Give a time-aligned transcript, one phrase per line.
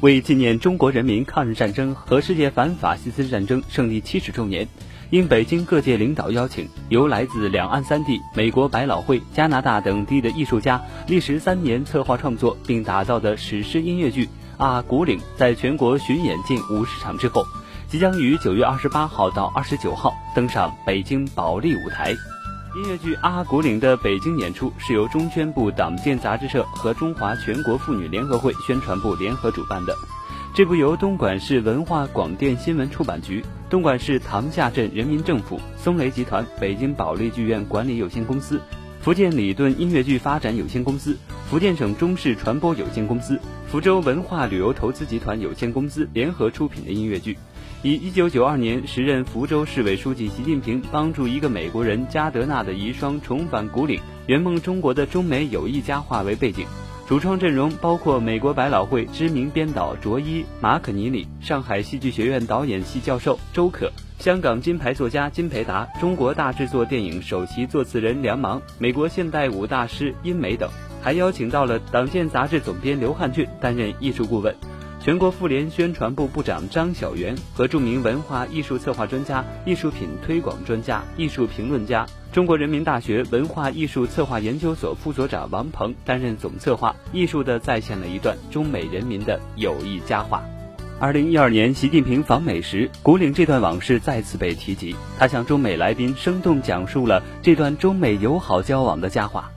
[0.00, 4.68] 为纪念中国人民抗日战争和世界反法西斯战争胜利七十周年，
[5.10, 14.24] 应北京各界领导邀请，由来自两岸三地、美国百老汇、加拿大等地的艺术家，历时三年策划创作并打造的史诗音乐剧
[14.56, 17.44] 《啊古岭》，在全国巡演近五十场之后，
[17.88, 22.14] 即将于九月二十八号到二十九号登上北京保利舞台。
[22.78, 29.92] 音乐剧《阿古岭》的北京演出是由中宣部党建杂志社和中华全国妇女联合会宣传部联合主办的。
[30.54, 38.60] 这部由东莞市文化广电新闻出版局、东莞市塘下镇人民政府、松雷集团、北京保利剧院管理有限公司、
[39.00, 41.18] 福建理顿音乐剧发展有限公司、
[41.50, 47.36] 福建省中视传播有限公司、福州文化旅游投资集团有限公司联合出品的音乐剧。
[47.84, 56.66] 以一九九二年时任福州市委书记习近平帮助一个美国人加德纳的遗孀重返古岭，圆梦中国的中美友谊佳话为背景，
[57.06, 70.68] 主创阵容包括美国百老汇知名编导卓一、马可尼里，上海戏剧学院导演系教授周可，香港金牌作家金培达，中国大制作电影首席作词人梁芒，美国现代舞大师殷美等，
[71.00, 74.52] 还邀请到了党建杂志总编刘汉俊担任艺术顾问。
[75.00, 90.42] 全国妇联宣传部部长张晓元和著名文化艺术策划专家、艺术品推广专家、艺术评论家、中国人民大学文化艺术策划研究所副所长王鹏担任总策划，艺术的再现了一段中美人民的友谊佳话。
[90.98, 99.48] 二零一二年，习近平访美时，古岭这段往事再次被提及，他向中美来宾生动讲述了这段中美友好交往的佳话。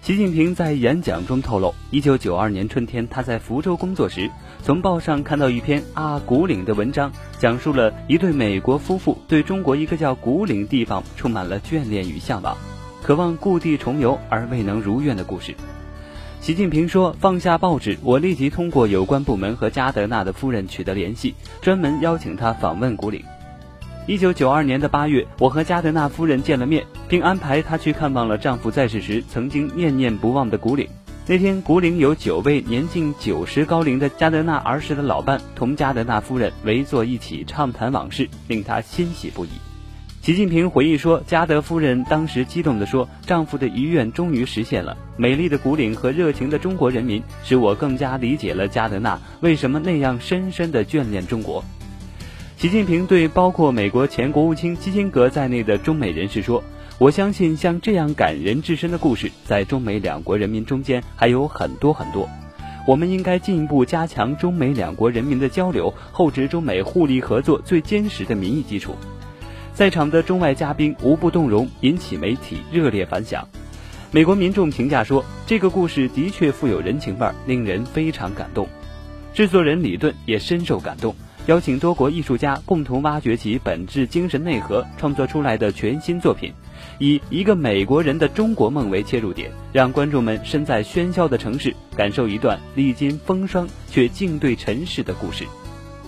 [0.00, 4.30] 习近平在演讲中透露，一九九二年春天，他在福州工作时，
[4.66, 12.56] 从报上看到一篇阿古岭的文章，讲述了一对美国夫妇对中国一个叫古岭地方充满了眷恋与向往，
[13.00, 15.54] 渴望故地重游而未能如愿的故事。
[16.40, 23.22] 习近平说：“放下报纸，我立即通过有关部门和加德纳的夫人取得联系，专门邀请他访问古岭。”
[24.08, 30.88] 一九九二年的八月，我和加德纳夫人见了面，并安排她去看望了丈夫在世时曾经念念不忘的古岭。
[31.28, 39.48] 那天，古岭有九位年近九十高龄的加德纳儿时的老伴同加德纳夫人围坐一起畅谈往事，令她欣喜不已。
[40.22, 51.64] 习近平回忆说，加德夫人当时激动地说：“丈夫的遗愿终于实现了，美丽的古岭和热情的中国人民，使我更加理解了加德纳为什么那样深深地眷恋中国。”
[52.56, 56.62] 习近平对包括美国前国务卿基辛格在内的中美人士说
[56.98, 62.26] ：“我相信像这样感人至深的故事，在中美两国人民中间还有很多很多。
[62.86, 68.96] 我们应该进一步加强中美两国人民的交流，厚植中美互利合作最坚实的民意基础。”
[69.74, 73.46] 在场的中外嘉宾无不动容，引起媒体热烈反响。
[74.10, 78.66] 美国民众评价说：“这个故事的确富有人情味，令人非常感动。”
[79.34, 81.14] 制作人李顿也深受感动。
[81.46, 86.52] 邀请多国艺术家共同挖掘其本质精神内核，创作出来的全新作品，
[86.98, 95.44] 以一个美国人的中国梦为切入点，让观众们身在喧嚣的城市，感受一段历经风霜却静对尘世的故事。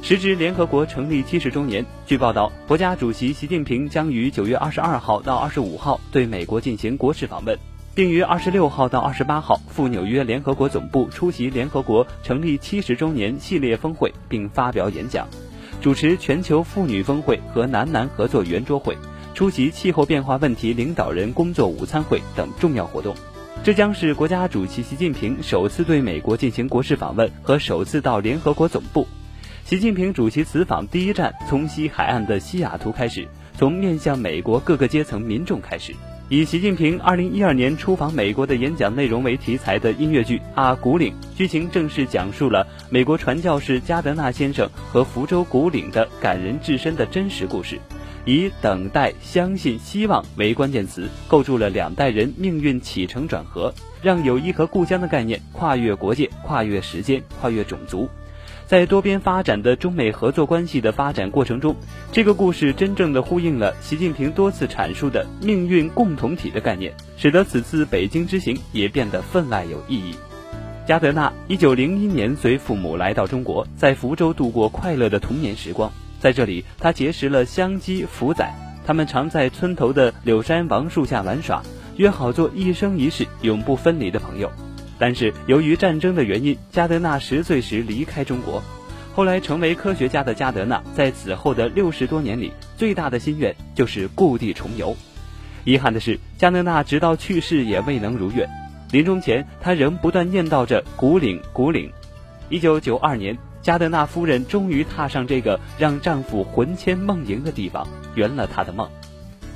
[0.00, 7.58] 时值联合国成立七十周年，据报道，国家主席习近平将于九月二十二号到二十五号对美国进行国事访问。
[7.96, 15.26] 并于二十六号到二十八号赴纽约联合国总部出席联合国成立七十周年系列峰会，并发表演讲，
[15.80, 18.94] 主持全球妇女峰会和南南合作圆桌会，
[19.32, 23.16] 出席气候变化问题领导人工作午餐会等重要活动。
[23.64, 29.08] 这将是国家主席习近平首次对美国进行国事访问和首次到联合国总部。
[29.64, 35.94] 习近平主席此访第一站从西海岸的西雅图开始，从面向美国各个阶层民众开始。
[36.28, 47.78] 以习近平二零一二年出访美国的演讲内容为题材的音乐剧《阿古岭》，剧情正式讲述了美国传教士加德纳先生和福州古岭的感人至深的真实故事，
[48.24, 53.72] 以等待、相信、希望为关键词，构筑了两代人命运起承转合，
[54.02, 58.08] 让友谊和故乡的概念跨越国界、跨越时间、跨越种族。
[58.66, 61.76] 在多边发展的中美合作关系的发展过程中，
[62.10, 70.16] 这个故事真正的呼应了习近平多次阐述的命运共同体的概念，使得此次北京之行也变得分外有意义。
[70.84, 78.52] 加德纳一九零一年随父母来到中国，在福州度过快乐的童年时光，在这里他结识了香鸡、福仔，
[78.84, 81.62] 他们常在村头的柳山王树下玩耍，
[81.96, 84.50] 约好做一生一世永不分离的朋友。
[84.98, 88.62] 但是由于战争的原因，加德纳十岁时离开中国。
[89.14, 94.94] 后来成为科学家的加德纳，在此后的六十多年里，最大的心愿就是故地重游。
[95.64, 98.48] 遗憾的是，加德纳直到去世也未能如愿。
[98.92, 101.90] 临终前，他仍不断念叨着“古岭，古岭”。
[102.50, 108.88] 一九九二年，加德纳夫人终于踏上这个让丈夫魂牵梦萦的地方，圆了她的梦。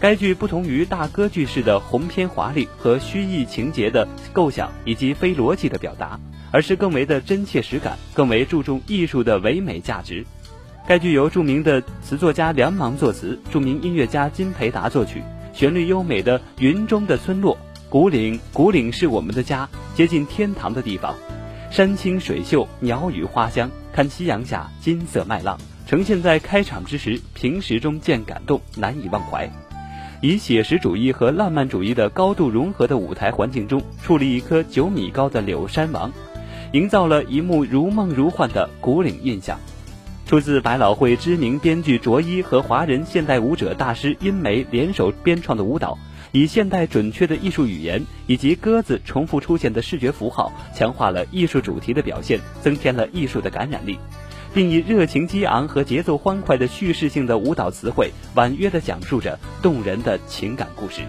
[0.00, 6.18] 该剧不同于大歌剧式的鸿篇华丽和虚意情节的构想以及非逻辑的表达，
[6.50, 10.24] 而是更为的真切实感，更为注重艺术的唯美价值。
[10.88, 17.54] 该剧由著名的词作家梁芒作词，著名音乐家金培达作曲，旋律优美的《云中的村落》，
[17.90, 21.14] 古岭，古岭是我们的家，接近天堂的地方。
[21.70, 29.48] 山清水秀，鸟语花香，看夕阳下金色麦浪，呈现在开场之时，平时中见感动，难以忘怀。
[30.22, 36.12] 以写实主义和浪漫主义的高度融合的舞台环境中，矗立一棵九米高的柳山王，
[36.72, 39.58] 营造了一幕如梦如幻的古岭印象。
[40.26, 45.96] 出自百老汇知名编剧卓一和华人现代舞者大师殷梅联手编创的舞蹈。
[46.32, 53.98] 以现代准确的艺术语言以及鸽子重复出现的视觉符号，强化了艺术主题的表现，增添了艺术的感染力，
[54.52, 61.02] 并以热情激昂和节奏欢快的叙事性的舞蹈词汇，婉约地讲述着动人的情感故事。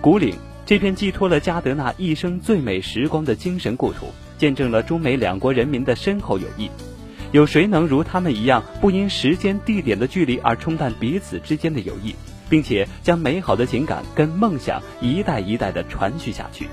[0.00, 0.34] 古岭
[0.64, 4.06] 这片寄托了加德纳一生最美时光的精神故土，
[4.38, 6.70] 见证了中美两国人民的深厚友谊。
[7.32, 12.14] 有谁能如他们一样，不因时间地点的距离而冲淡彼此之间的友谊？
[12.48, 16.68] 并且将美好的情感跟梦想一代一代的传续下去。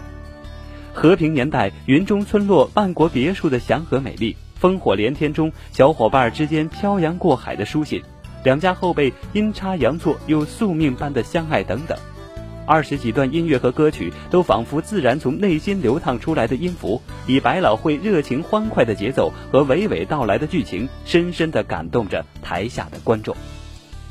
[0.94, 8.02] 和平年代云中村落万国别墅的祥和美丽，烽火连天中小伙伴之间漂洋过海的书信，
[8.46, 11.98] 两家后辈阴差阳错又宿命般的相爱等等，
[12.66, 23.36] 二十几段音乐和歌曲都仿佛自然从内心流淌出来的音符，以百老汇热情欢快的节奏和娓娓道来的剧情，深深地感动着台下的观众。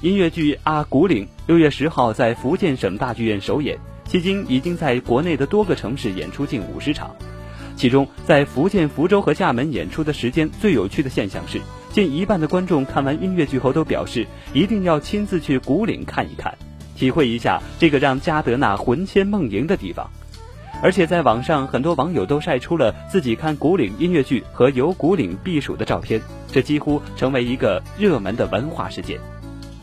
[0.03, 7.17] 音乐剧《阿古岭》六月十号在福建省大剧院首演，迄今已经在国内的多个城市演出近五十场。
[7.83, 14.25] 其中，在福建福州和厦门演出的时间最有趣的现象是，近一半的观众看完音乐剧后都表示
[14.55, 16.57] 一定要亲自去古岭看一看，
[16.95, 20.09] 体会一下这个让加德纳魂牵梦萦的地方。
[20.81, 29.19] 而且，在网上很多网友都晒出了自己看古岭音乐剧和游古岭避暑的照片，这几乎成为一个热门的文化事件。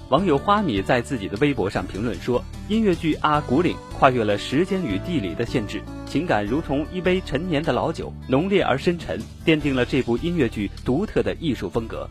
[0.07, 12.09] 网友花米在自己的微博上评论说：“音乐剧《阿古岭》跨越了时间与地理的限制，情感如同一杯陈年的老酒，浓烈而深沉，奠定了这部音乐剧独特的艺术风格。”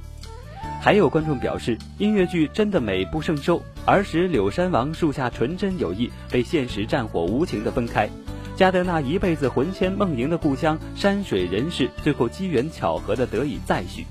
[0.80, 3.60] 还有观众表示，音乐剧真的美不胜收。
[3.84, 8.08] 儿时柳山王树下纯真友谊被现实战火无情的分开，
[8.54, 14.06] 加德纳一辈子魂牵梦萦的故乡山水人世，最后机缘巧合的得以再续。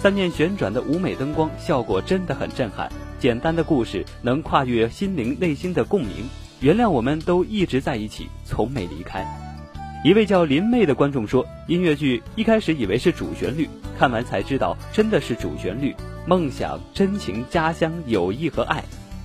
[0.00, 2.90] 三面旋转的舞美灯光效果真的很震撼。
[3.18, 6.24] 简单的故事能跨越心灵内心的共鸣，
[6.60, 9.26] 原谅我们都一直在一起，从没离开。
[10.04, 13.66] 一位叫林妹的观众说：“音乐剧一开始以为是主旋律，
[13.98, 15.94] 看完才知道真的是主旋律，
[16.26, 18.84] 梦想、真情、家乡、友谊和爱，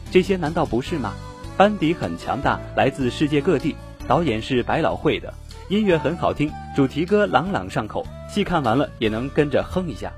[0.09, 1.13] 这些难道不是吗？
[1.57, 3.75] 班底很强大，来自世界各地，
[4.07, 5.33] 导演是百老汇的，
[5.69, 10.09] 音乐很好听，主题歌朗朗上口，戏看完了也能跟着哼一下。”